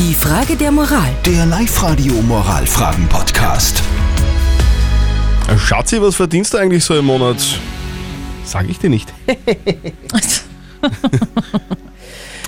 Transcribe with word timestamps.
Die 0.00 0.14
Frage 0.14 0.56
der 0.56 0.72
Moral. 0.72 1.10
Der 1.26 1.44
Live-Radio 1.44 2.14
Moralfragen-Podcast. 2.22 3.82
Äh, 5.46 5.58
Schatzi, 5.58 6.00
was 6.00 6.16
verdienst 6.16 6.54
du 6.54 6.56
eigentlich 6.56 6.82
so 6.82 6.98
im 6.98 7.04
Monat? 7.04 7.36
Sag 8.42 8.70
ich 8.70 8.78
dir 8.78 8.88
nicht. 8.88 9.12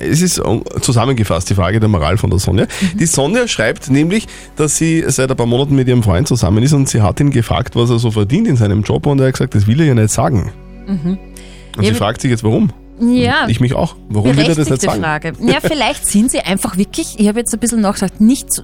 Es 0.00 0.20
ist 0.20 0.40
zusammengefasst 0.82 1.48
die 1.48 1.54
Frage 1.54 1.80
der 1.80 1.88
Moral 1.88 2.18
von 2.18 2.28
der 2.28 2.38
Sonja. 2.38 2.66
Die 2.94 3.06
Sonja 3.06 3.48
schreibt 3.48 3.90
nämlich, 3.90 4.28
dass 4.54 4.76
sie 4.76 5.02
seit 5.08 5.30
ein 5.30 5.36
paar 5.36 5.46
Monaten 5.46 5.74
mit 5.74 5.88
ihrem 5.88 6.02
Freund 6.02 6.28
zusammen 6.28 6.62
ist 6.62 6.74
und 6.74 6.88
sie 6.88 7.00
hat 7.00 7.18
ihn 7.18 7.30
gefragt, 7.30 7.74
was 7.74 7.88
er 7.88 7.98
so 7.98 8.10
verdient 8.10 8.46
in 8.46 8.56
seinem 8.56 8.82
Job 8.82 9.06
und 9.06 9.20
er 9.20 9.28
hat 9.28 9.32
gesagt, 9.32 9.54
das 9.54 9.66
will 9.66 9.80
er 9.80 9.86
ja 9.86 9.94
nicht 9.94 10.10
sagen. 10.10 10.52
Und 10.86 11.84
sie 11.84 11.94
fragt 11.94 12.20
sich 12.20 12.30
jetzt, 12.30 12.44
warum? 12.44 12.72
Ja, 13.00 13.46
Ich 13.48 13.60
mich 13.60 13.74
auch. 13.74 13.96
Warum 14.08 14.36
will 14.36 14.44
er 14.44 14.54
das 14.54 14.58
nicht 14.58 14.68
berechtigte 14.68 14.86
sagen? 14.86 15.02
Frage. 15.02 15.32
Ja, 15.40 15.60
vielleicht 15.60 16.06
sind 16.10 16.30
sie 16.30 16.40
einfach 16.40 16.76
wirklich, 16.76 17.18
ich 17.18 17.28
habe 17.28 17.38
jetzt 17.40 17.52
ein 17.54 17.60
bisschen 17.60 17.80
nachgedacht, 17.80 18.20
nicht 18.20 18.52
so 18.52 18.62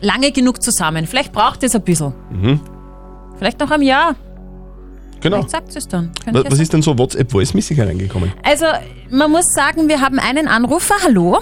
lange 0.00 0.32
genug 0.32 0.62
zusammen. 0.62 1.06
Vielleicht 1.06 1.32
braucht 1.32 1.62
es 1.62 1.74
ein 1.74 1.82
bisschen. 1.82 2.12
Mhm. 2.30 2.60
Vielleicht 3.38 3.60
noch 3.60 3.70
ein 3.70 3.82
Jahr. 3.82 4.14
Genau. 5.20 5.36
Vielleicht 5.38 5.50
sagt 5.50 5.72
sie 5.72 5.78
es 5.78 5.88
dann. 5.88 6.10
Was, 6.30 6.44
was 6.50 6.58
ist 6.58 6.72
denn 6.72 6.82
so 6.82 6.96
WhatsApp-Voice-mäßig 6.98 7.76
hereingekommen? 7.76 8.32
Also, 8.42 8.66
man 9.10 9.30
muss 9.30 9.46
sagen, 9.54 9.88
wir 9.88 10.00
haben 10.00 10.18
einen 10.18 10.46
Anrufer. 10.48 10.94
Hallo? 11.02 11.38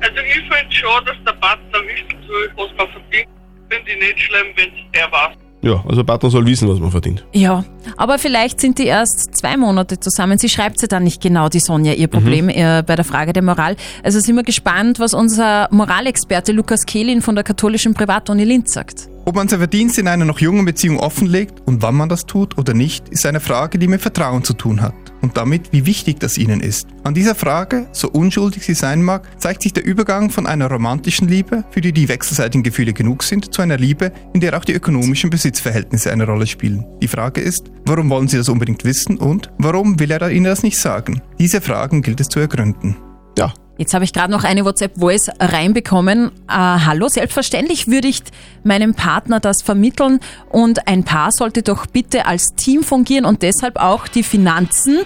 Also 0.00 0.16
ich 0.18 0.34
finde 0.34 0.70
schon, 0.74 1.04
dass 1.06 1.16
der 1.24 1.32
Partner 1.40 1.78
wissen 1.86 2.20
soll, 2.26 2.50
was 2.56 2.68
man 2.76 2.88
verdient. 2.88 3.28
Finde 3.70 3.90
ich 3.90 3.98
nicht 3.98 4.20
schlimm, 4.20 4.46
wenn 4.56 4.68
es 4.68 5.00
er 5.00 5.10
weiß. 5.10 5.36
Ja, 5.64 5.82
also 5.84 5.96
der 5.96 6.04
Partner 6.04 6.30
soll 6.30 6.46
wissen, 6.46 6.68
was 6.68 6.78
man 6.78 6.90
verdient. 6.90 7.24
Ja, 7.32 7.64
aber 7.96 8.18
vielleicht 8.18 8.60
sind 8.60 8.78
die 8.78 8.86
erst 8.86 9.34
zwei 9.36 9.56
Monate 9.56 9.98
zusammen. 9.98 10.38
Sie 10.38 10.48
schreibt 10.48 10.78
sie 10.78 10.88
dann 10.88 11.04
nicht 11.04 11.22
genau, 11.22 11.48
die 11.48 11.60
Sonja, 11.60 11.92
Mhm. 11.94 11.98
ihr 12.00 12.08
Problem 12.08 12.48
äh, 12.48 12.82
bei 12.86 12.96
der 12.96 13.04
Frage 13.04 13.32
der 13.32 13.42
Moral. 13.42 13.76
Also 14.02 14.20
sind 14.20 14.36
wir 14.36 14.42
gespannt, 14.42 14.98
was 15.00 15.14
unser 15.14 15.68
Moralexperte 15.70 16.52
Lukas 16.52 16.84
Kehlin 16.86 17.22
von 17.22 17.34
der 17.34 17.44
katholischen 17.44 17.94
Privatuni 17.94 18.44
Linz 18.44 18.72
sagt. 18.74 19.08
Ob 19.26 19.36
man 19.36 19.48
sein 19.48 19.58
Verdienst 19.58 19.98
in 19.98 20.06
einer 20.06 20.26
noch 20.26 20.38
jungen 20.38 20.66
Beziehung 20.66 21.00
offenlegt 21.00 21.62
und 21.64 21.80
wann 21.80 21.94
man 21.94 22.10
das 22.10 22.26
tut 22.26 22.58
oder 22.58 22.74
nicht, 22.74 23.08
ist 23.08 23.24
eine 23.24 23.40
Frage, 23.40 23.78
die 23.78 23.88
mit 23.88 24.02
Vertrauen 24.02 24.44
zu 24.44 24.52
tun 24.52 24.82
hat 24.82 24.94
und 25.22 25.38
damit, 25.38 25.72
wie 25.72 25.86
wichtig 25.86 26.20
das 26.20 26.36
ihnen 26.36 26.60
ist. 26.60 26.88
An 27.04 27.14
dieser 27.14 27.34
Frage, 27.34 27.88
so 27.92 28.10
unschuldig 28.10 28.66
sie 28.66 28.74
sein 28.74 29.02
mag, 29.02 29.26
zeigt 29.40 29.62
sich 29.62 29.72
der 29.72 29.86
Übergang 29.86 30.28
von 30.28 30.46
einer 30.46 30.70
romantischen 30.70 31.26
Liebe, 31.26 31.64
für 31.70 31.80
die 31.80 31.92
die 31.92 32.10
wechselseitigen 32.10 32.62
Gefühle 32.62 32.92
genug 32.92 33.22
sind, 33.22 33.54
zu 33.54 33.62
einer 33.62 33.78
Liebe, 33.78 34.12
in 34.34 34.40
der 34.40 34.58
auch 34.58 34.64
die 34.66 34.74
ökonomischen 34.74 35.30
Besitzverhältnisse 35.30 36.12
eine 36.12 36.26
Rolle 36.26 36.46
spielen. 36.46 36.84
Die 37.00 37.08
Frage 37.08 37.40
ist, 37.40 37.70
warum 37.86 38.10
wollen 38.10 38.28
sie 38.28 38.36
das 38.36 38.50
unbedingt 38.50 38.84
wissen 38.84 39.16
und 39.16 39.50
warum 39.56 39.98
will 39.98 40.10
er 40.10 40.30
ihnen 40.30 40.44
das 40.44 40.62
nicht 40.62 40.76
sagen? 40.76 41.22
Diese 41.38 41.62
Fragen 41.62 42.02
gilt 42.02 42.20
es 42.20 42.28
zu 42.28 42.40
ergründen. 42.40 42.96
Ja, 43.38 43.54
Jetzt 43.76 43.92
habe 43.92 44.04
ich 44.04 44.12
gerade 44.12 44.30
noch 44.30 44.44
eine 44.44 44.64
WhatsApp-Voice 44.64 45.30
reinbekommen. 45.40 46.28
Äh, 46.48 46.52
hallo, 46.52 47.08
selbstverständlich 47.08 47.88
würde 47.88 48.06
ich 48.06 48.22
meinem 48.62 48.94
Partner 48.94 49.40
das 49.40 49.62
vermitteln 49.62 50.20
und 50.50 50.86
ein 50.86 51.02
Paar 51.02 51.32
sollte 51.32 51.62
doch 51.62 51.86
bitte 51.86 52.26
als 52.26 52.54
Team 52.54 52.84
fungieren 52.84 53.24
und 53.24 53.42
deshalb 53.42 53.76
auch 53.76 54.06
die 54.06 54.22
Finanzen 54.22 54.98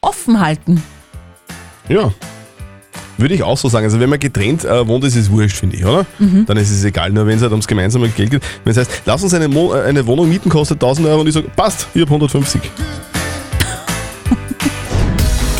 offen 0.00 0.40
halten. 0.40 0.82
Ja. 1.88 2.12
Würde 3.18 3.34
ich 3.34 3.44
auch 3.44 3.56
so 3.56 3.68
sagen. 3.68 3.84
Also 3.84 4.00
wenn 4.00 4.10
man 4.10 4.18
getrennt 4.18 4.64
äh, 4.64 4.88
wohnt, 4.88 5.04
ist 5.04 5.14
es 5.14 5.30
wurscht, 5.30 5.56
finde 5.56 5.76
ich, 5.76 5.84
oder? 5.84 6.04
Dann 6.46 6.56
ist 6.56 6.70
es 6.72 6.82
egal, 6.82 7.10
nur 7.10 7.26
wenn 7.26 7.36
es 7.36 7.42
halt 7.42 7.52
ums 7.52 7.68
gemeinsame 7.68 8.08
Geld 8.08 8.30
geht. 8.30 8.42
Wenn 8.64 8.72
es 8.72 8.78
heißt, 8.78 9.02
lass 9.04 9.22
uns 9.22 9.32
eine, 9.32 9.46
Mo 9.46 9.74
äh, 9.74 9.82
eine 9.82 10.04
Wohnung 10.06 10.28
mieten, 10.28 10.48
kostet 10.48 10.82
1000 10.82 11.06
Euro 11.06 11.20
und 11.20 11.28
ich 11.28 11.34
sage, 11.34 11.48
passt, 11.54 11.86
ich 11.94 12.00
habe 12.00 12.10
150. 12.10 12.60